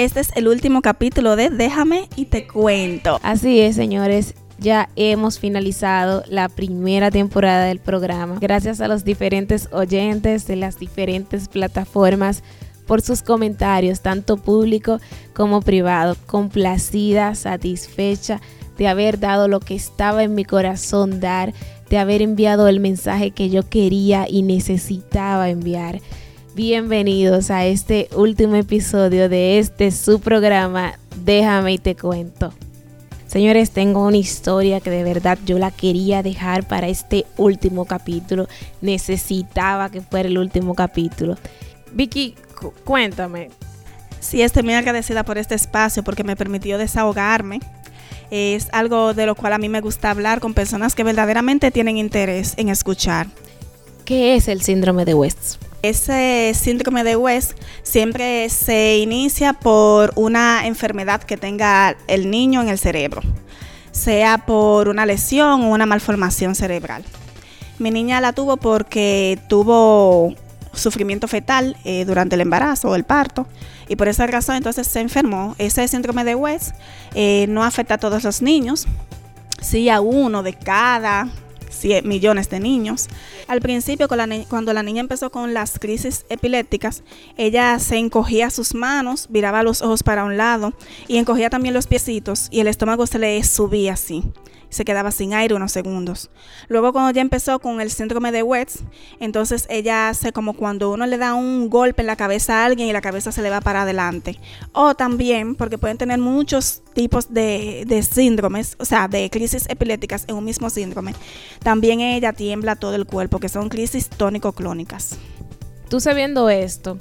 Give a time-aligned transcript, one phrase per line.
[0.00, 3.20] Este es el último capítulo de Déjame y te cuento.
[3.22, 4.32] Así es, señores.
[4.58, 8.38] Ya hemos finalizado la primera temporada del programa.
[8.40, 12.42] Gracias a los diferentes oyentes de las diferentes plataformas
[12.86, 15.00] por sus comentarios, tanto público
[15.34, 16.16] como privado.
[16.24, 18.40] Complacida, satisfecha
[18.78, 21.52] de haber dado lo que estaba en mi corazón dar,
[21.90, 26.00] de haber enviado el mensaje que yo quería y necesitaba enviar.
[26.56, 32.52] Bienvenidos a este último episodio de este su programa Déjame y te cuento.
[33.28, 38.48] Señores, tengo una historia que de verdad yo la quería dejar para este último capítulo.
[38.80, 41.36] Necesitaba que fuera el último capítulo.
[41.92, 42.34] Vicky,
[42.84, 43.50] cuéntame.
[44.18, 47.60] Sí, estoy muy agradecida por este espacio porque me permitió desahogarme.
[48.32, 51.96] Es algo de lo cual a mí me gusta hablar con personas que verdaderamente tienen
[51.96, 53.28] interés en escuchar.
[54.04, 55.69] ¿Qué es el síndrome de West?
[55.82, 57.52] Ese síndrome de West
[57.82, 63.22] siempre se inicia por una enfermedad que tenga el niño en el cerebro,
[63.90, 67.02] sea por una lesión o una malformación cerebral.
[67.78, 70.34] Mi niña la tuvo porque tuvo
[70.74, 73.46] sufrimiento fetal eh, durante el embarazo o el parto
[73.88, 75.54] y por esa razón entonces se enfermó.
[75.58, 76.74] Ese síndrome de West
[77.14, 78.86] eh, no afecta a todos los niños,
[79.62, 81.30] sí a uno de cada
[82.04, 83.08] millones de niños.
[83.50, 87.02] Al principio, cuando la niña empezó con las crisis epilépticas,
[87.36, 90.72] ella se encogía sus manos, viraba los ojos para un lado
[91.08, 94.22] y encogía también los piecitos y el estómago se le subía así
[94.70, 96.30] se quedaba sin aire unos segundos.
[96.68, 98.76] Luego cuando ya empezó con el síndrome de West,
[99.18, 102.88] entonces ella hace como cuando uno le da un golpe en la cabeza a alguien
[102.88, 104.38] y la cabeza se le va para adelante.
[104.72, 110.24] O también, porque pueden tener muchos tipos de, de síndromes, o sea, de crisis epilépticas
[110.28, 111.14] en un mismo síndrome,
[111.62, 115.16] también ella tiembla todo el cuerpo, que son crisis tónico-clónicas.
[115.88, 116.98] Tú sabiendo esto,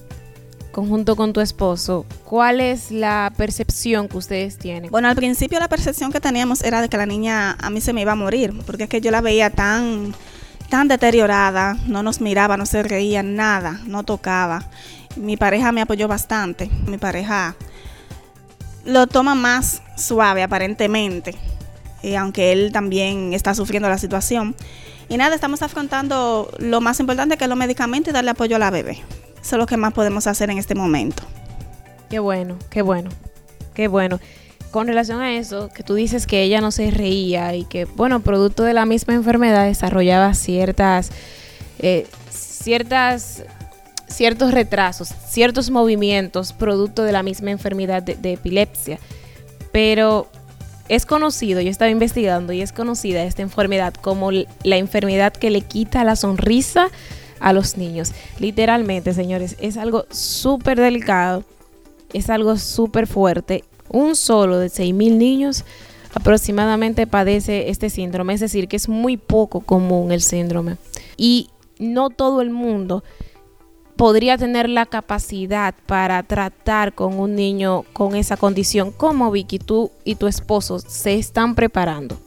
[0.72, 4.90] conjunto con tu esposo, ¿cuál es la percepción que ustedes tienen?
[4.90, 7.94] Bueno, al principio la percepción que teníamos era de que la niña a mí se
[7.94, 10.16] me iba a morir, porque es que yo la veía tan,
[10.70, 14.64] tan deteriorada, no nos miraba, no se reía, nada, no tocaba.
[15.16, 17.56] Mi pareja me apoyó bastante, mi pareja
[18.86, 21.36] lo toma más suave aparentemente,
[22.02, 24.56] y aunque él también está sufriendo la situación.
[25.10, 28.60] Y nada, estamos afrontando lo más importante que es los medicamentos y darle apoyo a
[28.60, 29.00] la bebé.
[29.42, 31.24] Eso es lo que más podemos hacer en este momento.
[32.10, 33.10] Qué bueno, qué bueno,
[33.74, 34.20] qué bueno.
[34.72, 38.20] Con relación a eso, que tú dices que ella no se reía y que, bueno,
[38.20, 41.12] producto de la misma enfermedad desarrollaba ciertas,
[41.80, 43.44] eh, ciertas,
[44.08, 49.00] ciertos retrasos, ciertos movimientos producto de la misma enfermedad de epilepsia.
[49.72, 50.28] Pero
[50.90, 55.62] es conocido, yo estaba investigando y es conocida esta enfermedad como la enfermedad que le
[55.62, 56.90] quita la sonrisa
[57.40, 58.12] a los niños.
[58.40, 61.44] Literalmente, señores, es algo súper delicado,
[62.12, 63.64] es algo súper fuerte.
[63.88, 65.64] Un solo de 6.000 niños
[66.14, 70.78] aproximadamente padece este síndrome, es decir, que es muy poco común el síndrome.
[71.18, 73.04] Y no todo el mundo
[74.00, 78.94] podría tener la capacidad para tratar con un niño con esa condición.
[78.94, 82.18] como Vicky, tú y tu esposo se están preparando?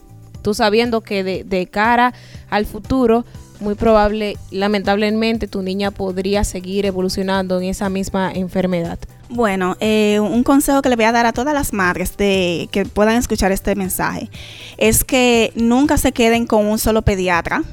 [0.43, 2.13] Tú sabiendo que de, de cara
[2.51, 3.25] al futuro
[3.59, 8.99] muy probable, lamentablemente, tu niña podría seguir evolucionando en esa misma enfermedad.
[9.29, 12.85] Bueno, eh, un consejo que le voy a dar a todas las madres de que
[12.85, 14.29] puedan escuchar este mensaje
[14.77, 17.63] es que nunca se queden con un solo pediatra.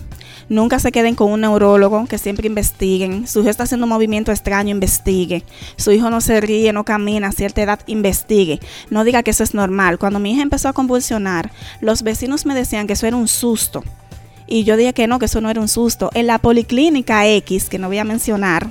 [0.51, 3.27] Nunca se queden con un neurólogo, que siempre investiguen.
[3.27, 5.45] Su hijo está haciendo un movimiento extraño, investigue.
[5.77, 8.61] Su hijo no se ríe, no camina a cierta edad, investigue.
[8.91, 9.99] No diga que eso es normal.
[9.99, 11.51] Cuando mi hija empezó a convulsionar,
[11.81, 13.83] los vecinos me decían que eso era un susto
[14.51, 16.11] y yo dije que no, que eso no era un susto.
[16.13, 18.69] En la policlínica X, que no voy a mencionar,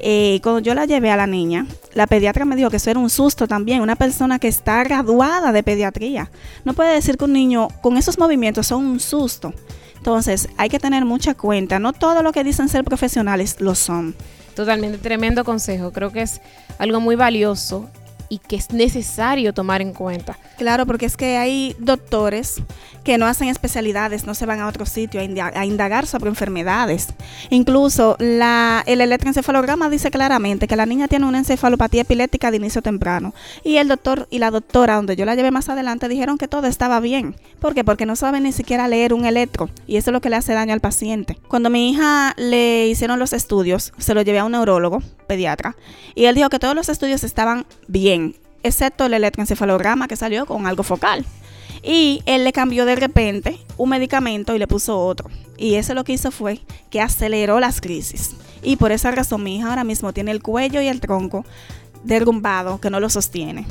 [0.00, 3.00] eh, cuando yo la llevé a la niña, la pediatra me dijo que eso era
[3.00, 3.80] un susto también.
[3.80, 6.30] Una persona que está graduada de pediatría
[6.64, 9.54] no puede decir que un niño con esos movimientos son un susto.
[9.98, 11.78] Entonces hay que tener mucha cuenta.
[11.78, 14.14] No todo lo que dicen ser profesionales lo son.
[14.54, 15.92] Totalmente tremendo consejo.
[15.92, 16.40] Creo que es
[16.78, 17.88] algo muy valioso
[18.28, 20.38] y que es necesario tomar en cuenta.
[20.56, 22.62] Claro, porque es que hay doctores
[23.04, 27.08] que no hacen especialidades, no se van a otro sitio a, indagar, sobre enfermedades.
[27.50, 32.82] Incluso la, el electroencefalograma dice claramente que la niña tiene una encefalopatía epiléptica de inicio
[32.82, 33.34] temprano.
[33.64, 36.66] Y el doctor y la doctora, donde yo la llevé más adelante, dijeron que todo
[36.66, 37.36] estaba bien.
[37.60, 37.84] ¿Por qué?
[37.84, 40.52] Porque no saben ni siquiera leer un electro y eso es lo que le hace
[40.52, 41.38] daño al paciente.
[41.48, 45.76] Cuando mi hija le hicieron los estudios, se lo llevé a un neurólogo, pediatra,
[46.14, 48.17] y él dijo que todos los estudios estaban bien
[48.62, 51.24] excepto el electroencefalograma que salió con algo focal.
[51.82, 55.30] Y él le cambió de repente un medicamento y le puso otro.
[55.56, 56.60] Y eso lo que hizo fue
[56.90, 58.34] que aceleró las crisis.
[58.62, 61.44] Y por esa razón mi hija ahora mismo tiene el cuello y el tronco
[62.04, 63.66] derrumbado, que no lo sostiene.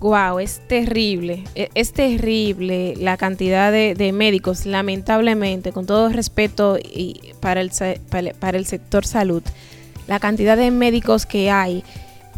[0.00, 7.32] Wow, es terrible, e, es terrible la cantidad de, médicos, lamentablemente, con todo respeto y
[7.40, 7.70] para, el,
[8.38, 9.42] para el sector salud,
[10.06, 11.84] la cantidad de médicos que hay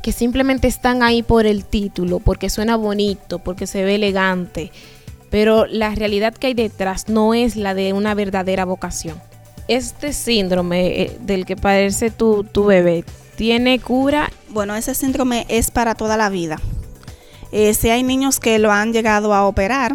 [0.02, 4.70] que simplemente están ahí por el título, porque suena bonito, porque se ve elegante,
[5.30, 9.20] pero la realidad que hay detrás no es la de una verdadera vocación.
[9.68, 13.04] Este síndrome eh, del que padece tu, tu bebé,
[13.36, 14.30] ¿tiene cura?
[14.50, 16.58] Bueno, ese síndrome es para toda la vida.
[17.52, 19.94] Eh, si hay niños que lo han llegado a operar,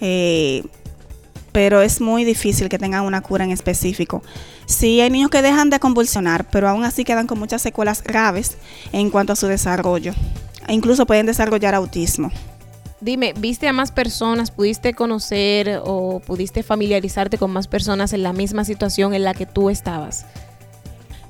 [0.00, 0.62] eh,
[1.54, 4.24] pero es muy difícil que tengan una cura en específico.
[4.66, 8.56] Sí hay niños que dejan de convulsionar, pero aún así quedan con muchas secuelas graves
[8.90, 10.14] en cuanto a su desarrollo.
[10.66, 12.32] E incluso pueden desarrollar autismo.
[13.00, 14.50] Dime, ¿viste a más personas?
[14.50, 19.46] ¿Pudiste conocer o pudiste familiarizarte con más personas en la misma situación en la que
[19.46, 20.26] tú estabas?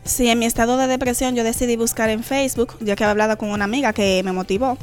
[0.05, 3.37] Sí, en mi estado de depresión yo decidí buscar en Facebook, ya que había hablado
[3.37, 4.79] con una amiga que me motivó,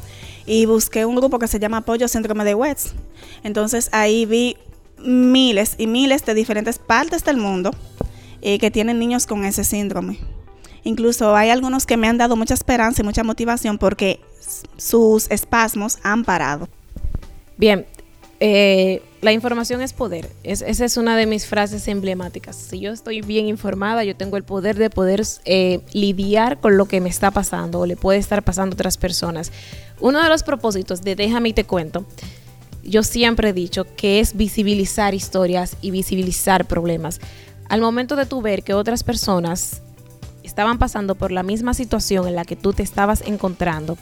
[0.46, 2.94] y busqué un grupo que se llama Apoyo Síndrome de Wets.
[3.44, 4.56] Entonces ahí vi
[5.04, 7.72] miles y miles de diferentes partes del mundo
[8.42, 10.20] eh, que tienen niños con ese síndrome.
[10.84, 14.20] Incluso hay algunos que me han dado mucha esperanza y mucha motivación porque
[14.78, 16.68] sus espasmos han parado.
[17.58, 17.86] Bien,
[18.40, 20.28] eh, la información es poder.
[20.42, 22.56] esa es una de mis frases emblemáticas.
[22.56, 26.86] Si yo estoy bien informada, yo tengo el poder de poder eh, lidiar con lo
[26.86, 29.52] que me está pasando o le puede estar pasando a otras personas.
[30.00, 32.04] Uno de los propósitos de Déjame y te cuento
[32.84, 37.20] yo siempre he dicho que es visibilizar historias y visibilizar problemas.
[37.70, 39.82] Al momento de tú ver que otras personas
[40.44, 43.98] estaban pasando por la misma situación en la que tú te estabas encontrando,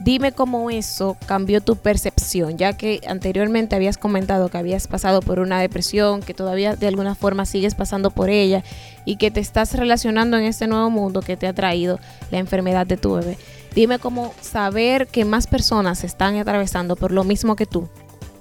[0.00, 5.38] dime cómo eso cambió tu percepción, ya que anteriormente habías comentado que habías pasado por
[5.38, 8.64] una depresión, que todavía de alguna forma sigues pasando por ella
[9.04, 12.00] y que te estás relacionando en este nuevo mundo que te ha traído
[12.30, 13.36] la enfermedad de tu bebé.
[13.74, 17.88] Dime cómo saber que más personas están atravesando por lo mismo que tú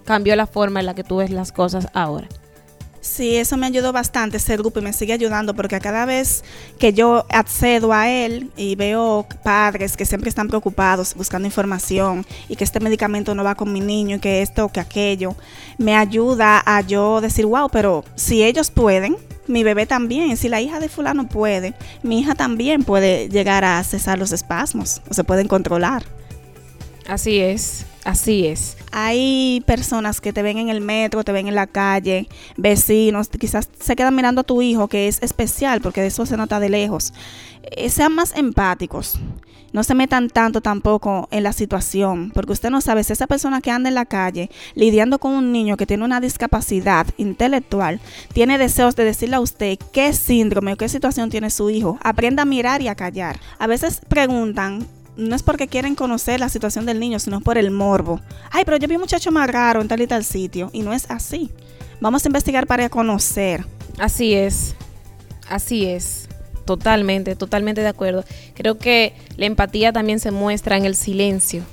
[0.05, 2.27] cambió la forma en la que tú ves las cosas ahora.
[3.01, 6.43] Sí, eso me ayudó bastante ese grupo y me sigue ayudando porque cada vez
[6.77, 12.57] que yo accedo a él y veo padres que siempre están preocupados buscando información y
[12.57, 15.35] que este medicamento no va con mi niño y que esto o que aquello,
[15.77, 19.15] me ayuda a yo decir, wow, pero si ellos pueden,
[19.49, 20.37] mi bebé también.
[20.37, 21.73] Si la hija de fulano puede,
[22.03, 26.03] mi hija también puede llegar a cesar los espasmos o se pueden controlar.
[27.07, 27.85] Así es.
[28.05, 28.77] Así es.
[28.91, 33.69] Hay personas que te ven en el metro, te ven en la calle, vecinos, quizás
[33.79, 36.69] se quedan mirando a tu hijo, que es especial, porque de eso se nota de
[36.69, 37.13] lejos.
[37.63, 39.19] Eh, sean más empáticos.
[39.73, 43.61] No se metan tanto tampoco en la situación, porque usted no sabe si esa persona
[43.61, 47.99] que anda en la calle lidiando con un niño que tiene una discapacidad intelectual,
[48.33, 51.97] tiene deseos de decirle a usted qué síndrome o qué situación tiene su hijo.
[52.01, 53.39] Aprenda a mirar y a callar.
[53.57, 54.87] A veces preguntan
[55.19, 58.21] no es porque quieren conocer la situación del niño, sino por el morbo.
[58.51, 60.69] Ay, pero yo vi un muchacho más raro en tal y tal sitio.
[60.71, 61.51] Y no es así.
[61.99, 63.65] Vamos a investigar para conocer.
[63.97, 64.75] Así es.
[65.49, 66.29] Así es.
[66.69, 68.23] Totalmente, totalmente de acuerdo.
[68.53, 71.63] Creo que la empatía también se muestra en el silencio,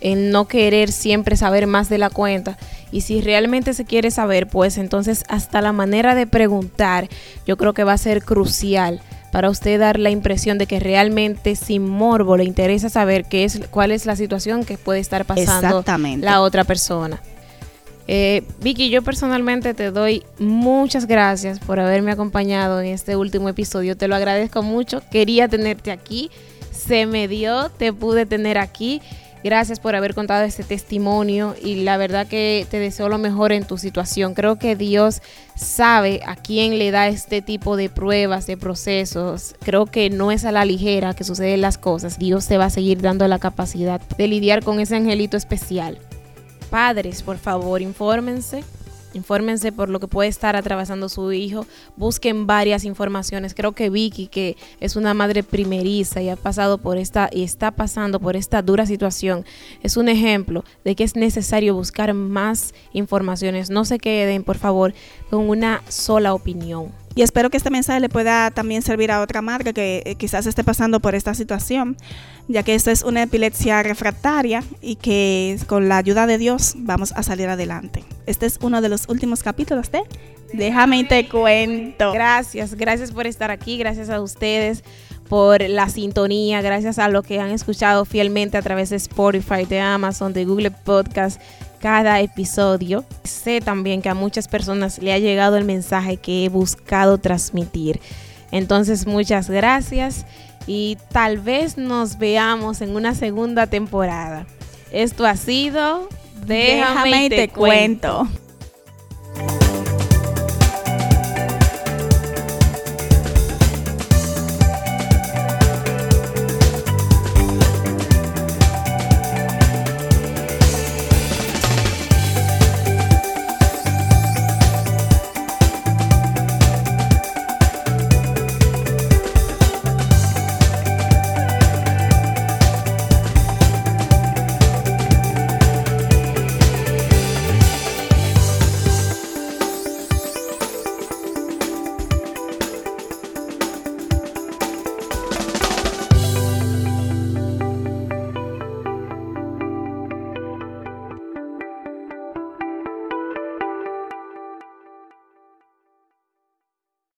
[0.00, 2.58] en no querer siempre saber más de la cuenta.
[2.90, 7.08] Y si realmente se quiere saber, pues entonces hasta la manera de preguntar
[7.46, 9.00] yo creo que va a ser crucial
[9.30, 13.60] para usted dar la impresión de que realmente sin morbo le interesa saber qué es,
[13.70, 15.84] cuál es la situación que puede estar pasando
[16.18, 17.22] la otra persona.
[18.12, 23.96] Eh, Vicky, yo personalmente te doy muchas gracias por haberme acompañado en este último episodio.
[23.96, 25.00] Te lo agradezco mucho.
[25.12, 26.28] Quería tenerte aquí.
[26.72, 29.00] Se me dio, te pude tener aquí.
[29.44, 33.64] Gracias por haber contado este testimonio y la verdad que te deseo lo mejor en
[33.64, 34.34] tu situación.
[34.34, 35.22] Creo que Dios
[35.54, 39.54] sabe a quién le da este tipo de pruebas, de procesos.
[39.60, 42.18] Creo que no es a la ligera que suceden las cosas.
[42.18, 46.00] Dios te va a seguir dando la capacidad de lidiar con ese angelito especial.
[46.70, 48.64] Padres, por favor, infórmense
[49.12, 51.66] Infórmense por lo que puede estar atravesando su hijo.
[51.96, 53.54] Busquen varias informaciones.
[53.54, 57.72] Creo que Vicky, que es una madre primeriza y ha pasado por esta y está
[57.72, 59.44] pasando por esta dura situación,
[59.82, 63.70] es un ejemplo de que es necesario buscar más informaciones.
[63.70, 64.94] No se queden, por favor,
[65.28, 66.99] con una sola opinión.
[67.14, 70.46] Y espero que este mensaje le pueda también servir a otra madre que eh, quizás
[70.46, 71.96] esté pasando por esta situación,
[72.46, 77.12] ya que esta es una epilepsia refractaria y que con la ayuda de Dios vamos
[77.12, 78.04] a salir adelante.
[78.26, 80.02] Este es uno de los últimos capítulos de
[80.52, 82.12] Déjame y te cuento.
[82.12, 84.82] Gracias, gracias por estar aquí, gracias a ustedes
[85.28, 89.80] por la sintonía, gracias a lo que han escuchado fielmente a través de Spotify, de
[89.80, 91.40] Amazon, de Google Podcast
[91.80, 93.04] cada episodio.
[93.24, 98.00] Sé también que a muchas personas le ha llegado el mensaje que he buscado transmitir.
[98.52, 100.26] Entonces, muchas gracias
[100.66, 104.46] y tal vez nos veamos en una segunda temporada.
[104.92, 106.08] Esto ha sido
[106.46, 108.28] Déjame, y te, cuento.